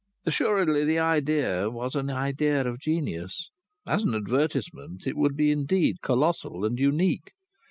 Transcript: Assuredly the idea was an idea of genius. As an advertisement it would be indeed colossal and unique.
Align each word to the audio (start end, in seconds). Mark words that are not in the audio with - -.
Assuredly 0.25 0.83
the 0.83 0.97
idea 0.97 1.69
was 1.69 1.93
an 1.93 2.09
idea 2.09 2.63
of 2.67 2.79
genius. 2.79 3.51
As 3.85 4.01
an 4.01 4.15
advertisement 4.15 5.05
it 5.05 5.15
would 5.15 5.35
be 5.37 5.51
indeed 5.51 6.01
colossal 6.01 6.65
and 6.65 6.79
unique. 6.79 7.33